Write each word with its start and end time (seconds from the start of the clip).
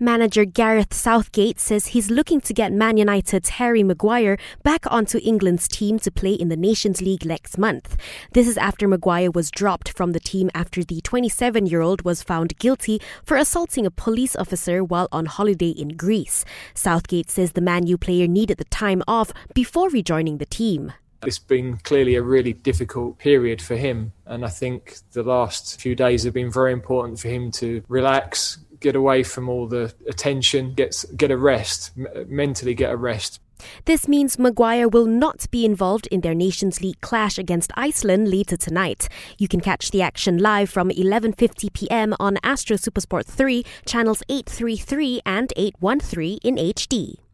Manager 0.00 0.44
Gareth 0.44 0.94
Southgate 0.94 1.58
says 1.58 1.88
he's 1.88 2.08
looking 2.08 2.40
to 2.42 2.54
get 2.54 2.72
Man 2.72 2.98
United's 2.98 3.48
Harry 3.48 3.82
Maguire 3.82 4.38
back 4.62 4.84
onto 4.92 5.18
England's 5.24 5.66
team 5.66 5.98
to 5.98 6.12
play 6.12 6.34
in 6.34 6.48
the 6.48 6.56
Nations 6.56 7.02
League 7.02 7.24
next 7.24 7.58
month. 7.58 7.96
This 8.32 8.46
is 8.46 8.56
after 8.58 8.86
Maguire 8.86 9.32
was 9.32 9.50
dropped 9.50 9.88
from 9.88 10.12
the 10.12 10.20
team 10.20 10.52
after 10.54 10.84
the 10.84 11.00
27 11.00 11.66
year 11.66 11.80
old 11.80 12.02
was 12.02 12.22
found 12.22 12.56
guilty 12.58 13.00
for 13.24 13.36
assaulting 13.36 13.86
a 13.86 13.90
police 13.90 14.36
officer 14.36 14.84
while 14.84 15.08
on 15.10 15.26
holiday 15.26 15.70
in 15.70 15.88
Greece. 15.88 16.44
Southgate 16.74 17.28
says 17.28 17.52
the 17.52 17.60
Man 17.60 17.88
U 17.88 17.98
player 17.98 18.28
needed 18.28 18.58
the 18.58 18.64
time 18.66 19.02
off 19.08 19.32
before 19.52 19.88
rejoining 19.88 20.38
the 20.38 20.46
team. 20.46 20.92
It's 21.26 21.40
been 21.40 21.78
clearly 21.78 22.14
a 22.14 22.22
really 22.22 22.52
difficult 22.52 23.18
period 23.18 23.60
for 23.60 23.74
him, 23.74 24.12
and 24.26 24.44
I 24.44 24.48
think 24.48 24.98
the 25.10 25.24
last 25.24 25.80
few 25.80 25.96
days 25.96 26.22
have 26.22 26.34
been 26.34 26.52
very 26.52 26.72
important 26.72 27.18
for 27.18 27.26
him 27.26 27.50
to 27.52 27.82
relax, 27.88 28.58
get 28.80 28.96
away 28.96 29.22
from 29.22 29.48
all 29.48 29.66
the 29.66 29.94
attention, 30.08 30.74
get 30.74 31.04
get 31.16 31.30
a 31.30 31.36
rest, 31.36 31.92
mentally 32.26 32.74
get 32.74 32.92
a 32.92 32.96
rest. 32.96 33.40
This 33.86 34.06
means 34.06 34.38
Maguire 34.38 34.88
will 34.88 35.06
not 35.06 35.50
be 35.50 35.64
involved 35.64 36.06
in 36.08 36.20
their 36.20 36.34
Nations 36.34 36.80
League 36.80 37.00
clash 37.00 37.38
against 37.38 37.72
Iceland 37.74 38.30
later 38.30 38.56
tonight. 38.56 39.08
You 39.36 39.48
can 39.48 39.60
catch 39.60 39.90
the 39.90 40.02
action 40.02 40.38
live 40.38 40.70
from 40.70 40.90
11:50 40.90 41.72
p.m. 41.72 42.14
on 42.20 42.38
Astro 42.42 42.76
Supersport 42.76 43.26
3, 43.26 43.64
channels 43.84 44.22
833 44.28 45.20
and 45.26 45.52
813 45.56 46.38
in 46.42 46.56
HD. 46.56 47.27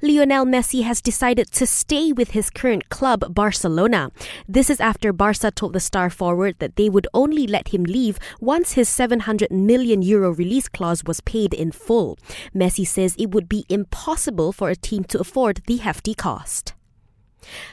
Lionel 0.00 0.44
Messi 0.44 0.82
has 0.84 1.00
decided 1.00 1.50
to 1.52 1.66
stay 1.66 2.12
with 2.12 2.30
his 2.30 2.50
current 2.50 2.88
club, 2.88 3.34
Barcelona. 3.34 4.10
This 4.48 4.70
is 4.70 4.80
after 4.80 5.12
Barca 5.12 5.50
told 5.50 5.72
the 5.72 5.80
star 5.80 6.08
forward 6.10 6.56
that 6.58 6.76
they 6.76 6.88
would 6.88 7.08
only 7.12 7.46
let 7.46 7.68
him 7.74 7.84
leave 7.84 8.18
once 8.40 8.72
his 8.72 8.88
700 8.88 9.50
million 9.50 10.02
euro 10.02 10.32
release 10.32 10.68
clause 10.68 11.02
was 11.04 11.20
paid 11.20 11.52
in 11.52 11.72
full. 11.72 12.18
Messi 12.54 12.86
says 12.86 13.16
it 13.18 13.32
would 13.32 13.48
be 13.48 13.64
impossible 13.68 14.52
for 14.52 14.70
a 14.70 14.76
team 14.76 15.02
to 15.04 15.18
afford 15.18 15.62
the 15.66 15.78
hefty 15.78 16.14
cost. 16.14 16.75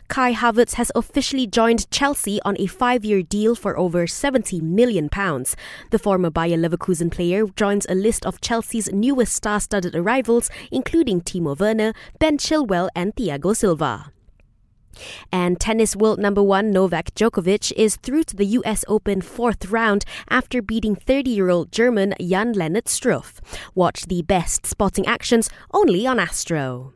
Kai 0.07 0.33
Havertz 0.33 0.73
has 0.73 0.91
officially 0.95 1.47
joined 1.47 1.89
Chelsea 1.91 2.39
on 2.43 2.55
a 2.59 2.67
five-year 2.67 3.23
deal 3.23 3.55
for 3.55 3.77
over 3.77 4.07
70 4.07 4.61
million 4.61 5.09
pounds. 5.09 5.55
The 5.91 5.99
former 5.99 6.30
Bayer 6.30 6.57
Leverkusen 6.57 7.11
player 7.11 7.45
joins 7.55 7.85
a 7.88 7.95
list 7.95 8.25
of 8.25 8.41
Chelsea's 8.41 8.91
newest 8.91 9.33
star-studded 9.33 9.95
arrivals, 9.95 10.49
including 10.71 11.21
Timo 11.21 11.57
Werner, 11.57 11.93
Ben 12.19 12.38
Chilwell, 12.38 12.89
and 12.95 13.15
Thiago 13.15 13.55
Silva. 13.55 14.11
And 15.31 15.59
tennis 15.59 15.95
world 15.95 16.19
number 16.19 16.43
one 16.43 16.71
Novak 16.71 17.15
Djokovic 17.15 17.71
is 17.75 17.95
through 17.97 18.23
to 18.25 18.35
the 18.35 18.45
US 18.45 18.85
Open 18.87 19.21
fourth 19.21 19.67
round 19.69 20.05
after 20.30 20.61
beating 20.61 20.95
30 20.95 21.31
year 21.31 21.49
old 21.49 21.71
German 21.71 22.13
Jan 22.19 22.53
Lennard 22.53 22.85
Struff. 22.85 23.39
Watch 23.73 24.05
the 24.05 24.21
best 24.21 24.65
spotting 24.65 25.08
actions 25.08 25.49
only 25.73 26.05
on 26.05 26.19
Astro. 26.19 26.93